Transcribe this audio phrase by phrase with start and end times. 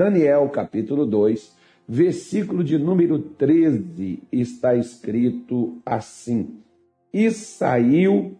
[0.00, 1.54] Daniel, capítulo 2,
[1.86, 6.62] versículo de número 13, está escrito assim:
[7.12, 8.34] E saiu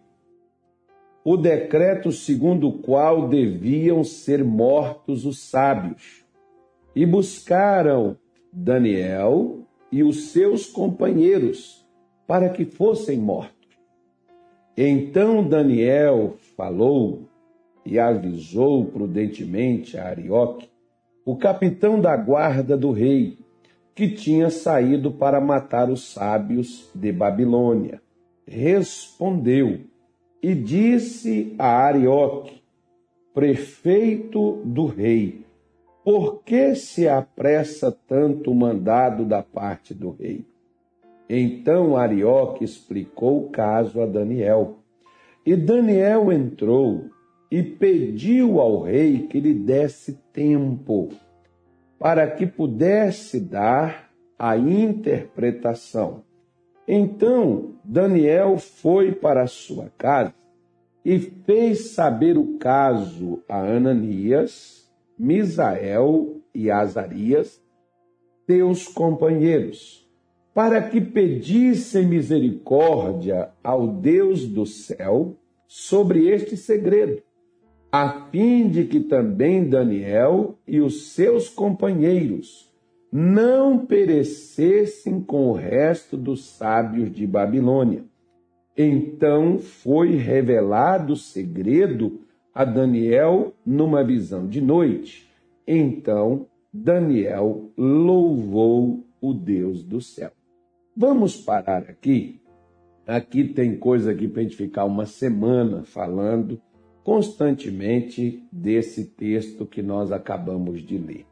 [1.23, 6.25] o decreto segundo o qual deviam ser mortos os sábios,
[6.95, 8.17] e buscaram
[8.51, 9.59] Daniel
[9.91, 11.85] e os seus companheiros
[12.25, 13.77] para que fossem mortos.
[14.75, 17.29] Então Daniel falou
[17.85, 20.70] e avisou prudentemente a Arioque,
[21.25, 23.37] o capitão da guarda do rei,
[23.93, 28.01] que tinha saído para matar os sábios de Babilônia.
[28.47, 29.81] Respondeu
[30.41, 32.61] e disse a Arioque,
[33.33, 35.45] prefeito do rei,
[36.03, 40.45] por que se apressa tanto o mandado da parte do rei?
[41.29, 44.79] Então Arioque explicou o caso a Daniel.
[45.45, 47.05] E Daniel entrou
[47.51, 51.09] e pediu ao rei que lhe desse tempo
[51.99, 56.23] para que pudesse dar a interpretação.
[56.87, 60.33] Então Daniel foi para sua casa
[61.05, 67.61] e fez saber o caso a Ananias, Misael e Azarias,
[68.47, 70.09] seus companheiros,
[70.53, 75.35] para que pedissem misericórdia ao Deus do céu
[75.67, 77.21] sobre este segredo,
[77.91, 82.71] a fim de que também Daniel e os seus companheiros
[83.11, 88.05] não perecessem com o resto dos sábios de Babilônia.
[88.77, 92.21] Então foi revelado o segredo
[92.55, 95.29] a Daniel numa visão de noite.
[95.67, 100.31] Então Daniel louvou o Deus do céu.
[100.95, 102.39] Vamos parar aqui.
[103.05, 106.61] Aqui tem coisa aqui para a gente ficar uma semana falando
[107.03, 111.25] constantemente desse texto que nós acabamos de ler.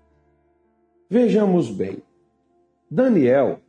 [1.10, 2.04] Vejamos bem,
[2.90, 3.60] Daniel,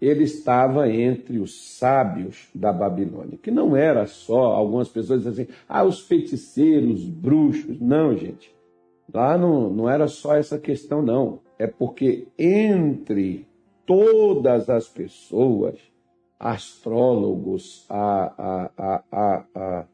[0.00, 5.54] ele estava entre os sábios da Babilônia, que não era só, algumas pessoas dizem assim,
[5.68, 7.80] ah, os feiticeiros, bruxos.
[7.80, 8.52] Não, gente.
[9.12, 11.40] Lá não, não era só essa questão, não.
[11.56, 13.46] É porque entre
[13.86, 15.78] todas as pessoas,
[16.38, 19.86] astrólogos, a, a, a, a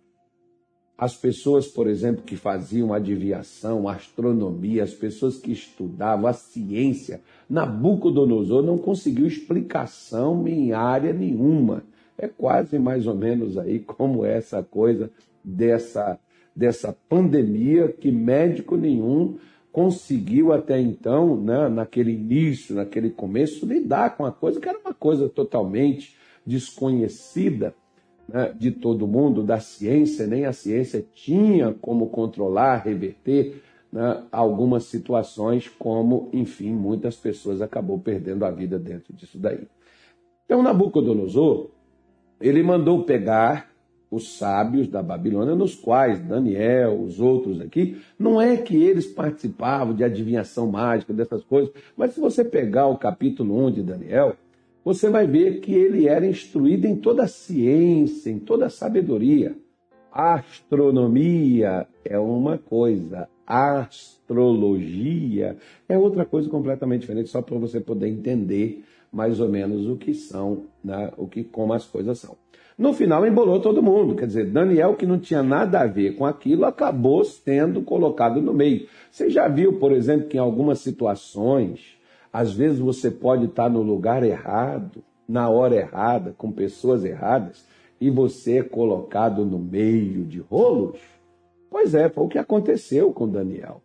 [0.99, 8.65] as pessoas, por exemplo, que faziam adivinhação, astronomia, as pessoas que estudavam a ciência, Nabucodonosor
[8.65, 11.85] não conseguiu explicação em área nenhuma.
[12.19, 15.09] É quase mais ou menos aí como é essa coisa
[15.45, 16.19] dessa,
[16.55, 19.39] dessa pandemia que médico nenhum
[19.71, 24.95] conseguiu até então, né, naquele início, naquele começo, lidar com a coisa que era uma
[24.95, 27.73] coisa totalmente desconhecida
[28.29, 34.85] né, de todo mundo, da ciência, nem a ciência tinha como controlar, reverter né, algumas
[34.85, 39.67] situações, como, enfim, muitas pessoas acabou perdendo a vida dentro disso daí.
[40.45, 41.71] Então, Nabucodonosor,
[42.41, 43.71] ele mandou pegar
[44.11, 49.95] os sábios da Babilônia, nos quais Daniel, os outros aqui, não é que eles participavam
[49.95, 54.37] de adivinhação mágica, dessas coisas, mas se você pegar o capítulo 1 de Daniel,
[54.85, 59.57] você vai ver que ele era instruído em toda a ciência, em toda a sabedoria.
[60.11, 64.79] Astronomia é uma coisa, astrologia
[65.89, 70.15] é outra coisa completamente diferente, só para você poder entender mais ou menos o que
[70.15, 72.37] são, né, o que como as coisas são.
[72.77, 76.25] No final embolou todo mundo, quer dizer, Daniel que não tinha nada a ver com
[76.25, 78.87] aquilo acabou sendo colocado no meio.
[79.11, 81.98] Você já viu, por exemplo, que em algumas situações
[82.33, 87.65] às vezes você pode estar no lugar errado, na hora errada, com pessoas erradas,
[88.01, 90.99] e você é colocado no meio de rolos?
[91.71, 93.83] Pois é, foi o que aconteceu com Daniel.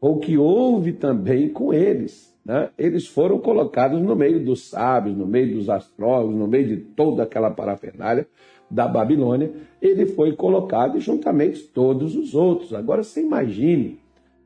[0.00, 2.34] Foi o que houve também com eles.
[2.44, 2.70] Né?
[2.76, 7.22] Eles foram colocados no meio dos sábios, no meio dos astrólogos, no meio de toda
[7.22, 8.26] aquela parafernália
[8.70, 9.52] da Babilônia.
[9.80, 12.72] Ele foi colocado juntamente todos os outros.
[12.72, 13.99] Agora você imagine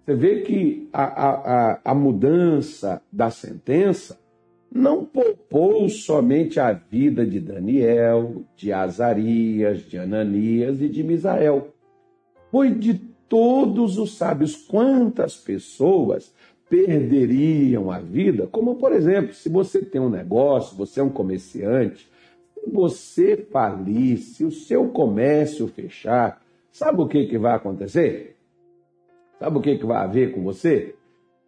[0.04, 4.18] você vê que a, a, a mudança da sentença
[4.70, 11.68] não poupou somente a vida de Daniel, de Azarias, de Ananias e de Misael.
[12.50, 12.94] Foi de
[13.28, 14.54] todos os sábios.
[14.54, 16.34] Quantas pessoas
[16.68, 18.46] perderiam a vida?
[18.46, 22.10] Como, por exemplo, se você tem um negócio, você é um comerciante,
[22.52, 28.33] se você falir, se o seu comércio fechar, sabe o que, que vai acontecer?
[29.38, 30.94] Sabe o que, que vai haver com você?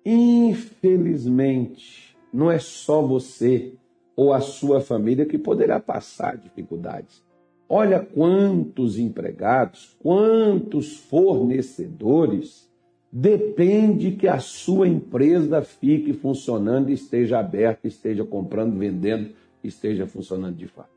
[0.04, 3.74] Infelizmente, não é só você
[4.14, 7.24] ou a sua família que poderá passar dificuldades.
[7.68, 12.70] Olha quantos empregados, quantos fornecedores
[13.10, 19.30] depende que a sua empresa fique funcionando, esteja aberta, esteja comprando, vendendo,
[19.64, 20.94] esteja funcionando de fato.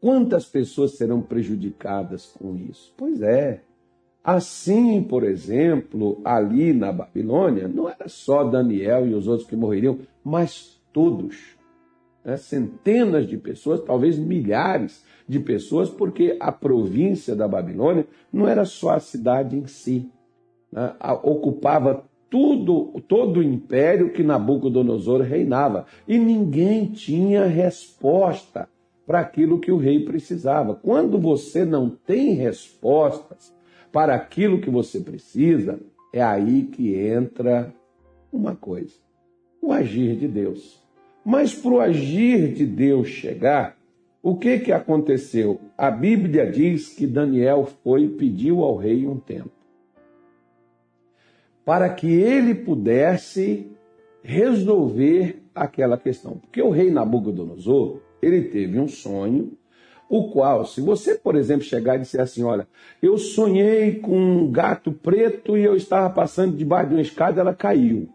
[0.00, 2.92] Quantas pessoas serão prejudicadas com isso?
[2.96, 3.62] Pois é.
[4.24, 9.98] Assim, por exemplo, ali na Babilônia, não era só Daniel e os outros que morreriam,
[10.22, 11.56] mas todos.
[12.24, 12.36] Né?
[12.36, 18.90] Centenas de pessoas, talvez milhares de pessoas, porque a província da Babilônia não era só
[18.90, 20.08] a cidade em si,
[20.70, 20.94] né?
[21.24, 25.84] ocupava tudo, todo o império que Nabucodonosor reinava.
[26.06, 28.68] E ninguém tinha resposta
[29.04, 30.74] para aquilo que o rei precisava.
[30.74, 33.52] Quando você não tem respostas
[33.92, 35.78] para aquilo que você precisa,
[36.12, 37.72] é aí que entra
[38.32, 38.94] uma coisa:
[39.60, 40.82] o agir de Deus.
[41.24, 43.76] Mas para o agir de Deus chegar,
[44.22, 45.60] o que, que aconteceu?
[45.78, 49.62] A Bíblia diz que Daniel foi e pediu ao rei um tempo
[51.64, 53.70] para que ele pudesse
[54.22, 56.38] resolver aquela questão.
[56.38, 59.52] Porque o rei Nabucodonosor, ele teve um sonho,
[60.08, 62.68] o qual, se você, por exemplo, chegar e disser assim, olha,
[63.02, 67.54] eu sonhei com um gato preto e eu estava passando debaixo de uma escada, ela
[67.54, 68.08] caiu.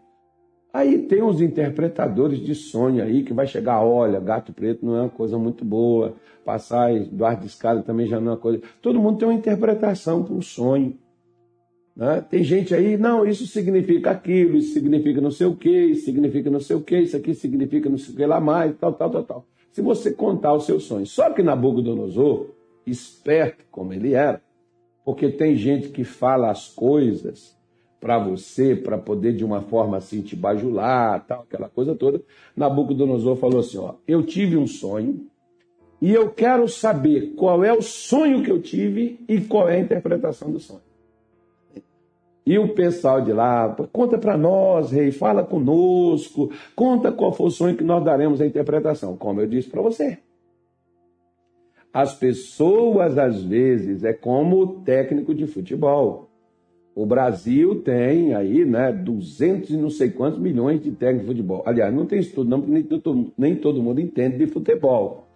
[0.71, 5.01] Aí tem uns interpretadores de sonho aí que vai chegar, olha, gato preto não é
[5.01, 6.13] uma coisa muito boa,
[6.45, 8.61] passar debaixo de escada também já não é uma coisa.
[8.79, 10.95] Todo mundo tem uma interpretação para um sonho.
[11.95, 12.23] Né?
[12.29, 16.51] Tem gente aí, não, isso significa aquilo, isso significa não sei o que, isso significa
[16.51, 19.09] não sei o que, isso aqui significa não sei o que lá mais, tal, tal,
[19.09, 19.45] tal, tal.
[19.77, 21.11] Se você contar os seus sonhos.
[21.11, 22.47] Só que Nabucodonosor,
[22.83, 24.41] esperto como ele era,
[25.05, 27.55] porque tem gente que fala as coisas
[27.99, 32.23] para você, para poder de uma forma assim te bajular, tal, aquela coisa toda.
[32.55, 35.27] Nabucodonosor falou assim: ó, eu tive um sonho
[36.01, 39.79] e eu quero saber qual é o sonho que eu tive e qual é a
[39.79, 40.86] interpretação do sonho.
[42.47, 47.51] E o pessoal de lá, conta para nós, rei, fala conosco, conta qual foi o
[47.51, 49.17] sonho que nós daremos a interpretação.
[49.17, 50.17] Como eu disse para você.
[51.91, 56.29] As pessoas, às vezes, é como o técnico de futebol.
[56.95, 61.63] O Brasil tem aí, né, 200 e não sei quantos milhões de técnicos de futebol.
[61.65, 65.27] Aliás, não tem estudo, não, porque nem todo, nem todo mundo entende de futebol.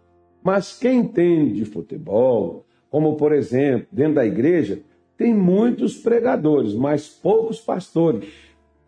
[0.41, 4.79] Mas quem entende de futebol, como por exemplo, dentro da igreja,
[5.21, 8.27] tem muitos pregadores, mas poucos pastores,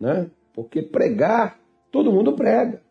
[0.00, 0.26] né?
[0.52, 1.60] Porque pregar,
[1.92, 2.82] todo mundo prega.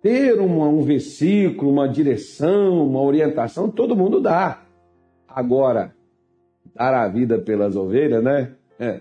[0.00, 4.62] Ter uma, um versículo, uma direção, uma orientação, todo mundo dá.
[5.26, 5.92] Agora,
[6.72, 8.52] dar a vida pelas ovelhas, né?
[8.78, 9.00] É,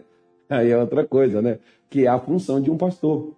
[0.50, 1.60] aí é outra coisa, né?
[1.88, 3.36] Que é a função de um pastor.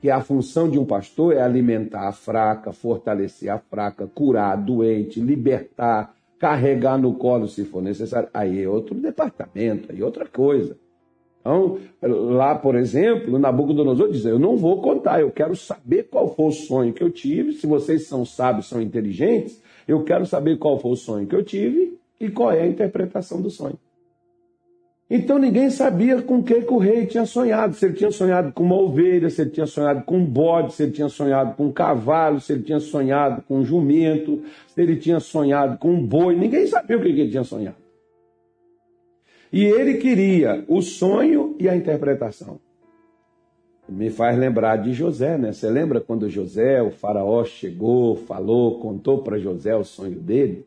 [0.00, 4.56] Que a função de um pastor é alimentar a fraca, fortalecer a fraca, curar a
[4.56, 8.28] doente, libertar, carregar no colo se for necessário.
[8.32, 10.76] Aí é outro departamento, aí é outra coisa.
[11.40, 16.46] Então, lá, por exemplo, Nabucodonosor diz: Eu não vou contar, eu quero saber qual foi
[16.46, 17.52] o sonho que eu tive.
[17.52, 21.44] Se vocês são sábios, são inteligentes, eu quero saber qual foi o sonho que eu
[21.44, 23.78] tive e qual é a interpretação do sonho.
[25.08, 27.74] Então ninguém sabia com que, que o rei tinha sonhado.
[27.74, 30.82] Se ele tinha sonhado com uma ovelha, se ele tinha sonhado com um bode, se
[30.82, 34.96] ele tinha sonhado com um cavalo, se ele tinha sonhado com um jumento, se ele
[34.96, 36.34] tinha sonhado com um boi.
[36.34, 37.76] Ninguém sabia o que, que ele tinha sonhado.
[39.52, 42.58] E ele queria o sonho e a interpretação.
[43.86, 45.52] Me faz lembrar de José, né?
[45.52, 50.66] Você lembra quando José, o faraó, chegou, falou, contou para José o sonho dele?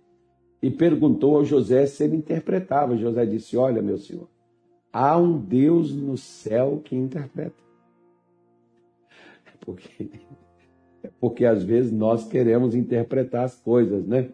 [0.62, 2.98] e perguntou ao José se ele interpretava.
[2.98, 4.28] José disse: Olha, meu senhor,
[4.98, 7.54] há um Deus no céu que interpreta.
[9.63, 10.10] Porque,
[11.20, 14.30] porque às vezes nós queremos interpretar as coisas, né?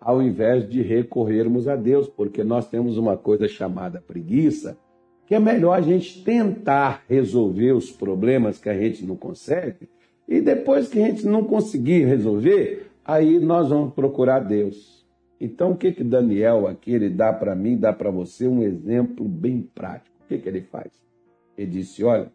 [0.00, 4.76] Ao invés de recorrermos a Deus, porque nós temos uma coisa chamada preguiça,
[5.24, 9.88] que é melhor a gente tentar resolver os problemas que a gente não consegue,
[10.26, 14.97] e depois que a gente não conseguir resolver, aí nós vamos procurar Deus.
[15.40, 19.28] Então, o que que Daniel aqui ele dá para mim, dá para você um exemplo
[19.28, 20.16] bem prático.
[20.24, 20.90] O que que ele faz?
[21.56, 22.30] Ele disse: olha,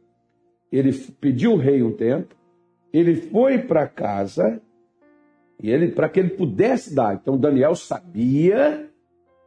[0.71, 2.35] ele pediu o rei um tempo,
[2.91, 4.61] ele foi para casa
[5.61, 7.15] e ele para que ele pudesse dar.
[7.15, 8.89] Então, Daniel sabia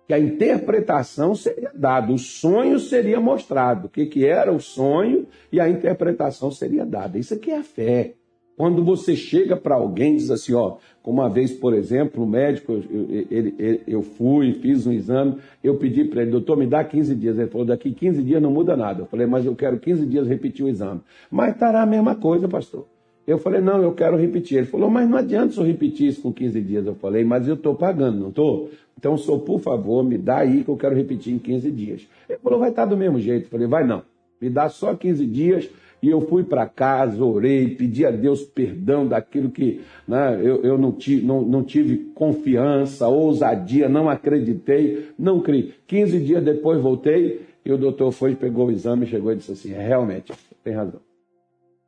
[0.07, 5.27] que a interpretação seria dada, o sonho seria mostrado, o que, que era o sonho
[5.51, 7.19] e a interpretação seria dada.
[7.19, 8.15] Isso aqui é a fé.
[8.57, 12.73] Quando você chega para alguém e diz assim, ó, uma vez, por exemplo, o médico,
[12.73, 17.15] eu, ele, eu fui, fiz um exame, eu pedi para ele, doutor, me dá 15
[17.15, 17.39] dias.
[17.39, 19.03] Ele falou, daqui 15 dias não muda nada.
[19.03, 21.01] Eu falei, mas eu quero 15 dias repetir o exame.
[21.31, 22.87] Mas estará a mesma coisa, pastor.
[23.27, 24.59] Eu falei, não, eu quero repetir.
[24.59, 26.87] Ele falou, mas não adianta eu repetir isso com 15 dias.
[26.87, 28.71] Eu falei, mas eu estou pagando, não estou?
[28.97, 32.09] Então, senhor, por favor, me dá aí que eu quero repetir em 15 dias.
[32.29, 33.45] Ele falou, vai estar do mesmo jeito.
[33.45, 34.03] Eu falei, vai não.
[34.41, 35.69] Me dá só 15 dias
[36.03, 40.79] e eu fui para casa, orei, pedi a Deus perdão daquilo que né, eu, eu
[40.79, 45.73] não, tive, não, não tive confiança, ousadia, não acreditei, não criei.
[45.87, 49.73] 15 dias depois voltei e o doutor foi, pegou o exame, chegou e disse assim:
[49.73, 51.01] é, realmente, tem razão.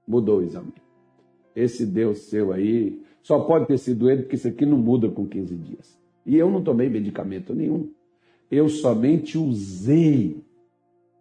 [0.07, 0.73] Mudou o exame.
[1.55, 5.27] Esse Deus seu aí só pode ter sido ele, porque isso aqui não muda com
[5.27, 5.99] 15 dias.
[6.25, 7.91] E eu não tomei medicamento nenhum.
[8.51, 10.43] Eu somente usei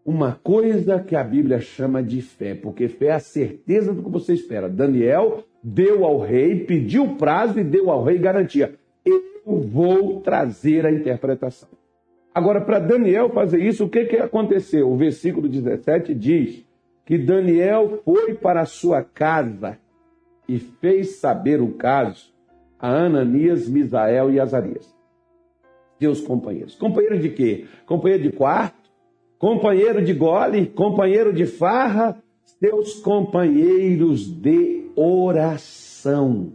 [0.07, 4.09] uma coisa que a Bíblia chama de fé, porque fé é a certeza do que
[4.09, 4.69] você espera.
[4.69, 8.73] Daniel deu ao rei, pediu prazo e deu ao rei garantia.
[9.05, 11.67] Eu vou trazer a interpretação.
[12.33, 14.89] Agora, para Daniel fazer isso, o que, que aconteceu?
[14.89, 16.65] O versículo 17 diz
[17.05, 19.77] que Daniel foi para sua casa
[20.47, 22.33] e fez saber o caso
[22.79, 24.95] a Ananias, Misael e Azarias.
[25.99, 26.75] Deus companheiros.
[26.75, 27.65] Companheiros de quê?
[27.85, 28.76] Companheiro de quarto?
[29.37, 32.21] Companheiro de gole, companheiro de farra,
[32.59, 36.53] seus companheiros de oração.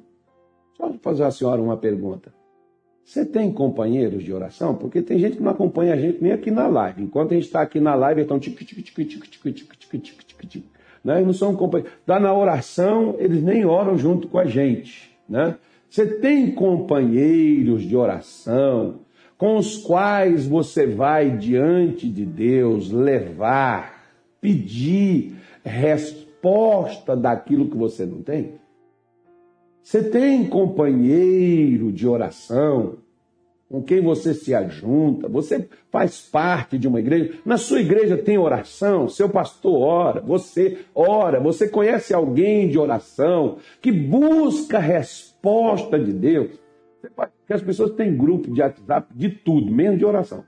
[0.76, 2.32] Só fazer a senhora uma pergunta.
[3.04, 4.74] Você tem companheiros de oração?
[4.74, 7.02] Porque tem gente que não acompanha a gente nem aqui na live.
[7.02, 10.02] Enquanto a gente está aqui na live, estão tic tic tic tic tic tic tic
[10.02, 10.64] tic tic tic
[11.04, 11.20] né?
[11.20, 11.98] E não são companheiros.
[12.00, 15.56] Está na oração, eles nem oram junto com a gente, né?
[15.90, 19.00] Você tem companheiros de oração?
[19.42, 24.06] Com os quais você vai diante de Deus levar,
[24.40, 25.34] pedir
[25.64, 28.52] resposta daquilo que você não tem?
[29.82, 32.98] Você tem companheiro de oração
[33.68, 35.28] com quem você se ajunta?
[35.28, 37.40] Você faz parte de uma igreja?
[37.44, 39.08] Na sua igreja tem oração?
[39.08, 46.62] Seu pastor ora, você ora, você conhece alguém de oração que busca resposta de Deus?
[47.52, 50.42] Porque as pessoas têm grupo de WhatsApp de tudo, menos de oração.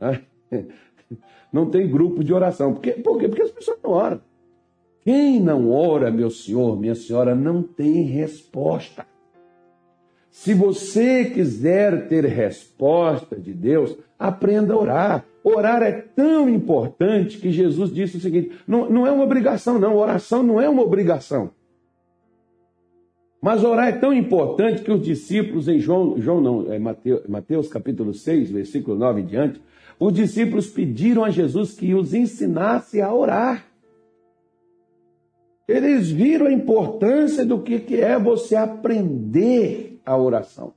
[0.00, 0.22] Né?
[1.52, 2.72] Não tem grupo de oração.
[2.72, 2.92] Por quê?
[2.92, 3.28] Por quê?
[3.28, 4.20] Porque as pessoas não oram.
[5.02, 9.06] Quem não ora, meu senhor, minha senhora, não tem resposta.
[10.30, 15.24] Se você quiser ter resposta de Deus, aprenda a orar.
[15.44, 19.96] Orar é tão importante que Jesus disse o seguinte: não, não é uma obrigação, não.
[19.96, 21.52] Oração não é uma obrigação.
[23.46, 27.68] Mas orar é tão importante que os discípulos, em João, João não, é Mateus, Mateus
[27.68, 29.62] capítulo 6, versículo 9 em diante,
[30.00, 33.64] os discípulos pediram a Jesus que os ensinasse a orar.
[35.68, 40.74] Eles viram a importância do que é você aprender a oração.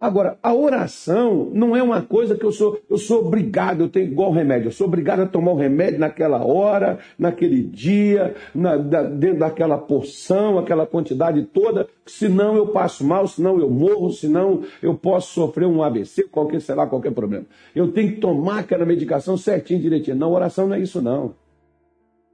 [0.00, 4.06] Agora, a oração não é uma coisa que eu sou, eu sou obrigado, eu tenho
[4.06, 9.02] igual remédio, eu sou obrigado a tomar o remédio naquela hora, naquele dia, na, da,
[9.02, 14.94] dentro daquela porção, aquela quantidade toda, senão eu passo mal, senão eu morro, senão eu
[14.94, 17.44] posso sofrer um AVC, qualquer, sei lá, qualquer problema.
[17.76, 20.16] Eu tenho que tomar aquela medicação certinho, direitinho.
[20.16, 21.34] Não, oração não é isso não.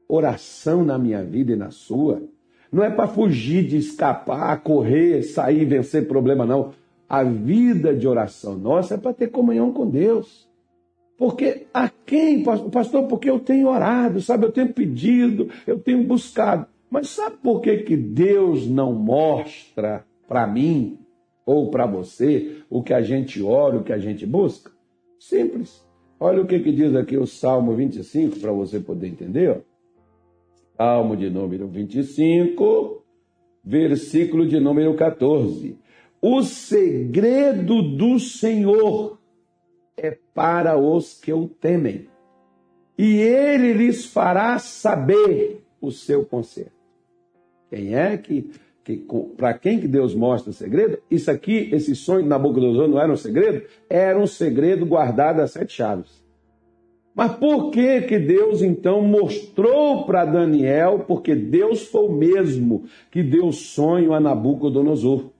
[0.09, 2.23] Oração na minha vida e na sua,
[2.71, 8.57] não é para fugir de escapar, correr, sair, vencer problema, não a vida de oração
[8.57, 10.49] nossa é para ter comunhão com Deus.
[11.17, 13.07] Porque a quem, pastor?
[13.07, 14.45] Porque eu tenho orado, sabe?
[14.45, 16.67] Eu tenho pedido, eu tenho buscado.
[16.91, 20.99] Mas sabe por que, que Deus não mostra para mim
[21.45, 24.71] ou para você o que a gente ora, o que a gente busca?
[25.19, 25.85] Simples.
[26.19, 29.51] Olha o que, que diz aqui o Salmo 25, para você poder entender.
[29.51, 29.77] Ó.
[30.77, 33.03] Salmo de número 25,
[33.65, 35.79] versículo de número 14.
[36.29, 39.17] O segredo do Senhor
[39.97, 42.09] é para os que o temem,
[42.99, 46.73] e ele lhes fará saber o seu conserto.
[47.71, 48.51] Quem é que,
[48.83, 49.07] que
[49.37, 50.99] para quem que Deus mostra o segredo?
[51.09, 53.65] Isso aqui, esse sonho de Nabucodonosor não era um segredo?
[53.89, 56.11] Era um segredo guardado a sete chaves.
[57.15, 61.05] Mas por que que Deus então mostrou para Daniel?
[61.07, 65.36] Porque Deus foi o mesmo que deu sonho a Nabucodonosor.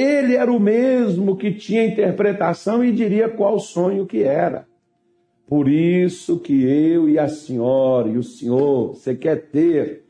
[0.00, 4.66] Ele era o mesmo que tinha interpretação e diria qual sonho que era.
[5.46, 10.04] Por isso que eu e a senhora e o senhor, você quer ter,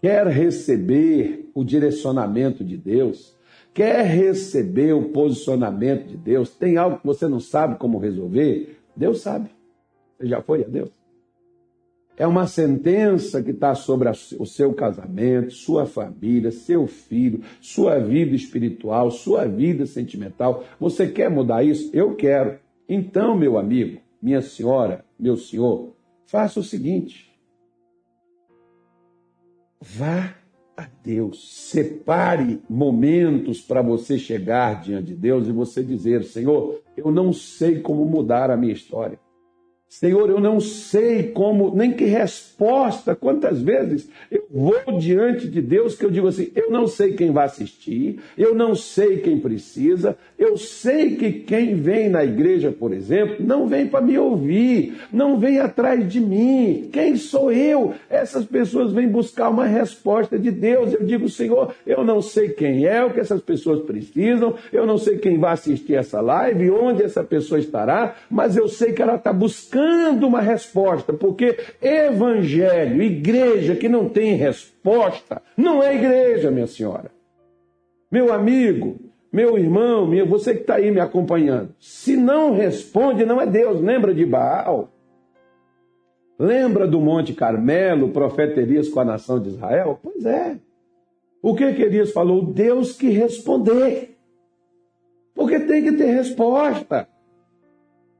[0.00, 3.36] quer receber o direcionamento de Deus,
[3.74, 8.78] quer receber o posicionamento de Deus, tem algo que você não sabe como resolver?
[8.96, 9.50] Deus sabe.
[10.16, 10.90] Você já foi a Deus?
[12.16, 18.36] É uma sentença que está sobre o seu casamento, sua família, seu filho, sua vida
[18.36, 20.64] espiritual, sua vida sentimental.
[20.78, 21.90] Você quer mudar isso?
[21.92, 22.58] Eu quero.
[22.88, 25.92] Então, meu amigo, minha senhora, meu senhor,
[26.24, 27.32] faça o seguinte:
[29.80, 30.36] vá
[30.76, 37.10] a Deus, separe momentos para você chegar diante de Deus e você dizer: Senhor, eu
[37.10, 39.18] não sei como mudar a minha história.
[39.94, 45.96] Senhor, eu não sei como, nem que resposta, quantas vezes eu vou diante de Deus
[45.96, 50.16] que eu digo assim: eu não sei quem vai assistir, eu não sei quem precisa,
[50.38, 55.38] eu sei que quem vem na igreja, por exemplo, não vem para me ouvir, não
[55.40, 56.88] vem atrás de mim.
[56.92, 57.94] Quem sou eu?
[58.08, 60.92] Essas pessoas vêm buscar uma resposta de Deus.
[60.92, 64.98] Eu digo, Senhor, eu não sei quem é, o que essas pessoas precisam, eu não
[64.98, 69.16] sei quem vai assistir essa live, onde essa pessoa estará, mas eu sei que ela
[69.16, 76.66] está buscando uma resposta, porque evangelho, igreja que não tem resposta, não é igreja, minha
[76.66, 77.10] senhora.
[78.10, 78.98] Meu amigo,
[79.32, 83.80] meu irmão, minha, você que está aí me acompanhando, se não responde, não é Deus.
[83.80, 84.88] Lembra de Baal?
[86.38, 89.98] Lembra do Monte Carmelo, o profeta Elias com a nação de Israel?
[90.02, 90.56] Pois é.
[91.42, 92.44] O que, que Elias falou?
[92.44, 94.16] Deus que responder.
[95.34, 97.08] Porque tem que ter resposta.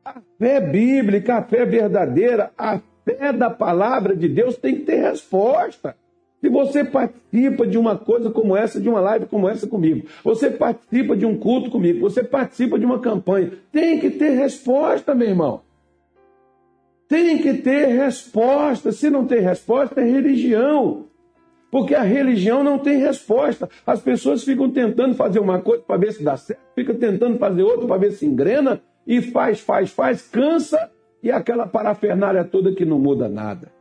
[0.04, 5.00] A fé bíblica, a fé verdadeira, a fé da palavra de Deus tem que ter
[5.00, 5.97] resposta.
[6.45, 10.51] Se você participa de uma coisa como essa, de uma live como essa comigo, você
[10.51, 15.27] participa de um culto comigo, você participa de uma campanha, tem que ter resposta, meu
[15.27, 15.63] irmão.
[17.09, 18.93] Tem que ter resposta.
[18.93, 21.07] Se não tem resposta, é religião.
[21.71, 23.67] Porque a religião não tem resposta.
[23.87, 27.63] As pessoas ficam tentando fazer uma coisa para ver se dá certo, ficam tentando fazer
[27.63, 30.91] outra para ver se engrena, e faz, faz, faz, cansa
[31.23, 33.73] e aquela parafernália toda que não muda nada.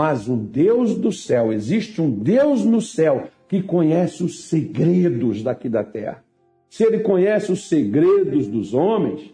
[0.00, 5.68] Mas um Deus do céu, existe um Deus no céu que conhece os segredos daqui
[5.68, 6.24] da terra.
[6.70, 9.30] Se ele conhece os segredos dos homens,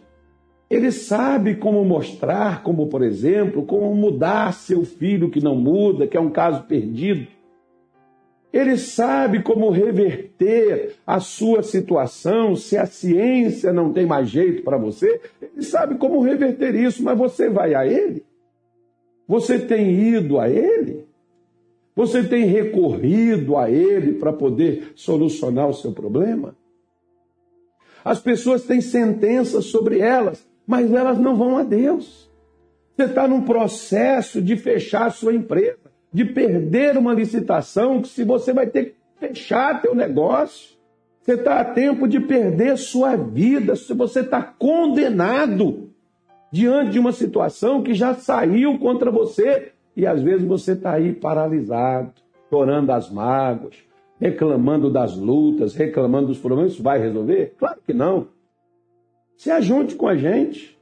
[0.69, 6.17] ele sabe como mostrar, como por exemplo, como mudar seu filho que não muda, que
[6.17, 7.27] é um caso perdido.
[8.51, 14.77] Ele sabe como reverter a sua situação, se a ciência não tem mais jeito para
[14.77, 18.26] você, ele sabe como reverter isso, mas você vai a ele?
[19.27, 21.05] Você tem ido a ele?
[21.95, 26.55] Você tem recorrido a ele para poder solucionar o seu problema?
[28.05, 32.31] As pessoas têm sentenças sobre elas, mas elas não vão a Deus.
[32.95, 38.23] Você está num processo de fechar a sua empresa de perder uma licitação, que se
[38.23, 40.75] você vai ter que fechar teu negócio.
[41.21, 45.86] Você está a tempo de perder sua vida, se você está condenado
[46.51, 51.13] diante de uma situação que já saiu contra você e às vezes você está aí
[51.13, 52.11] paralisado,
[52.49, 53.75] chorando as mágoas,
[54.19, 56.73] reclamando das lutas, reclamando dos problemas.
[56.73, 57.55] Isso vai resolver?
[57.57, 58.27] Claro que não.
[59.35, 60.77] Se ajunte com a gente.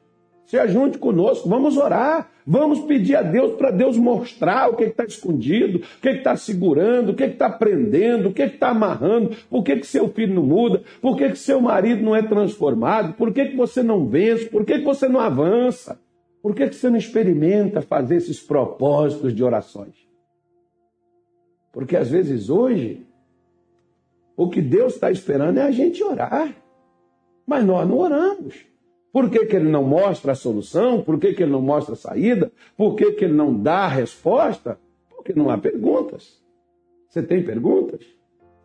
[0.45, 5.03] Se ajunte conosco, vamos orar, vamos pedir a Deus para Deus mostrar o que está
[5.03, 9.77] escondido, o que está segurando, o que está prendendo, o que está amarrando, por que,
[9.77, 13.45] que seu filho não muda, por que, que seu marido não é transformado, por que,
[13.45, 15.99] que você não vence, por que, que você não avança,
[16.41, 19.95] por que, que você não experimenta fazer esses propósitos de orações.
[21.73, 23.05] Porque às vezes hoje,
[24.37, 26.55] o que Deus está esperando é a gente orar,
[27.47, 28.74] mas nós não oramos.
[29.15, 31.01] Por que, que ele não mostra a solução?
[31.01, 32.51] Por que, que ele não mostra a saída?
[32.75, 34.77] Por que, que ele não dá a resposta?
[35.09, 36.37] Porque não há perguntas.
[37.07, 38.01] Você tem perguntas?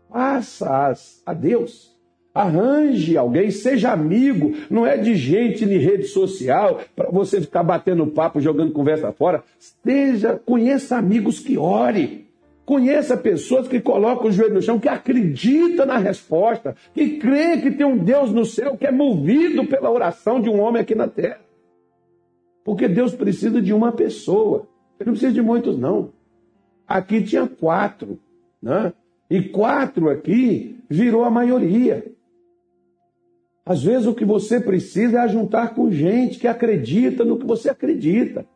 [0.08, 1.96] Faça-as a Deus.
[2.34, 8.08] Arranje alguém, seja amigo, não é de gente de rede social para você ficar batendo
[8.08, 9.44] papo, jogando conversa fora.
[9.56, 12.28] Seja, conheça amigos que ore.
[12.70, 17.72] Conheça pessoas que colocam o joelho no chão, que acreditam na resposta, que crê que
[17.72, 21.08] tem um Deus no céu que é movido pela oração de um homem aqui na
[21.08, 21.40] terra.
[22.64, 24.68] Porque Deus precisa de uma pessoa.
[25.00, 26.12] Ele não precisa de muitos, não.
[26.86, 28.20] Aqui tinha quatro,
[28.62, 28.92] né?
[29.28, 32.06] E quatro aqui virou a maioria.
[33.66, 37.68] Às vezes o que você precisa é juntar com gente que acredita no que você
[37.68, 38.46] acredita.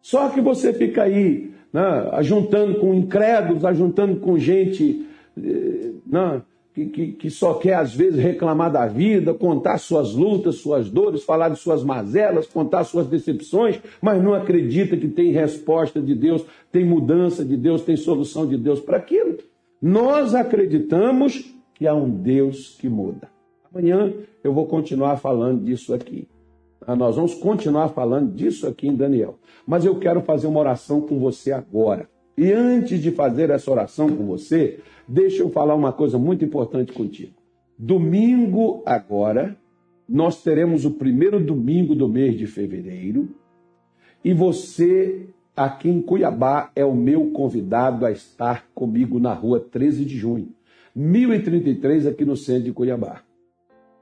[0.00, 6.40] Só que você fica aí né, ajuntando com incrédulos, ajuntando com gente eh, né,
[6.72, 11.22] que, que, que, só quer, às vezes, reclamar da vida, contar suas lutas, suas dores,
[11.22, 16.46] falar de suas mazelas, contar suas decepções, mas não acredita que tem resposta de Deus,
[16.72, 19.36] tem mudança de Deus, tem solução de Deus para aquilo.
[19.80, 23.28] Nós acreditamos que há um Deus que muda.
[23.70, 26.26] Amanhã eu vou continuar falando disso aqui.
[26.86, 29.38] Ah, nós vamos continuar falando disso aqui em Daniel.
[29.66, 32.08] Mas eu quero fazer uma oração com você agora.
[32.38, 36.92] E antes de fazer essa oração com você, deixa eu falar uma coisa muito importante
[36.92, 37.32] contigo.
[37.76, 39.56] Domingo agora,
[40.08, 43.28] nós teremos o primeiro domingo do mês de fevereiro.
[44.24, 50.04] E você, aqui em Cuiabá, é o meu convidado a estar comigo na rua 13
[50.04, 50.50] de junho,
[50.94, 53.25] 1033, aqui no centro de Cuiabá.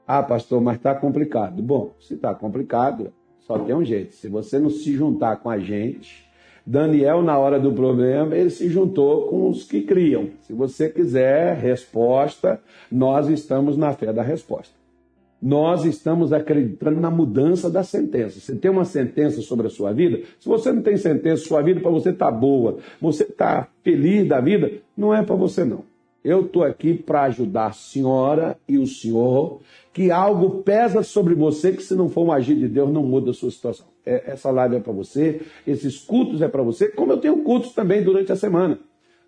[0.07, 1.61] Ah, pastor, mas está complicado.
[1.61, 4.15] Bom, se está complicado, Só tem um jeito.
[4.15, 6.27] Se você não se juntar com a gente,
[6.65, 10.29] Daniel, na hora do problema, ele se juntou com os que criam.
[10.41, 12.59] Se você quiser resposta,
[12.91, 14.73] nós estamos na fé da resposta.
[15.39, 18.39] Nós estamos acreditando na mudança da sentença.
[18.39, 20.21] Você tem uma sentença sobre a sua vida?
[20.39, 24.41] Se você não tem sentença, sua vida para você está boa, você está feliz da
[24.41, 25.83] vida, não é para você não.
[26.25, 29.61] Eu estou aqui para ajudar a senhora e o senhor,
[29.93, 33.29] que algo pesa sobre você que se não for um agir de Deus não muda
[33.29, 33.85] a sua situação.
[34.03, 37.73] É, essa live é para você, esses cultos é para você, como eu tenho cultos
[37.73, 38.79] também durante a semana.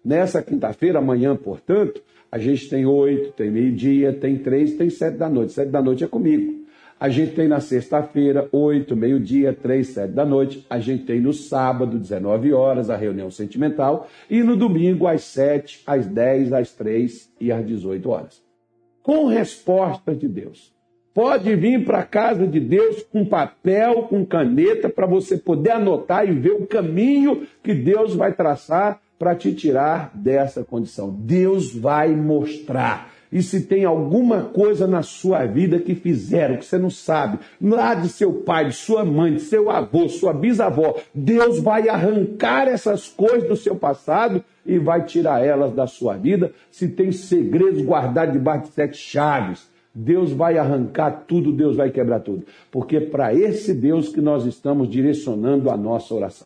[0.04, 5.30] Nessa quinta-feira, amanhã, portanto, a gente tem oito, tem meio-dia, tem três, tem sete da
[5.30, 5.54] noite.
[5.54, 6.66] Sete da noite é comigo.
[7.00, 10.66] A gente tem na sexta-feira, 8, meio-dia, 3, 7 da noite.
[10.68, 14.08] A gente tem no sábado, 19 horas, a reunião sentimental.
[14.28, 18.42] E no domingo, às 7, às 10, às 3 e às 18 horas.
[19.04, 20.76] Com resposta de Deus.
[21.14, 26.28] Pode vir para a casa de Deus com papel, com caneta, para você poder anotar
[26.28, 31.12] e ver o caminho que Deus vai traçar para te tirar dessa condição.
[31.12, 33.17] Deus vai mostrar.
[33.32, 37.94] E se tem alguma coisa na sua vida que fizeram, que você não sabe, lá
[37.94, 43.08] de seu pai, de sua mãe, de seu avô, sua bisavó, Deus vai arrancar essas
[43.08, 46.52] coisas do seu passado e vai tirar elas da sua vida.
[46.70, 49.68] Se tem segredos guardados debaixo de sete chaves,
[50.00, 52.46] Deus vai arrancar tudo, Deus vai quebrar tudo.
[52.72, 56.46] Porque é para esse Deus que nós estamos direcionando a nossa oração.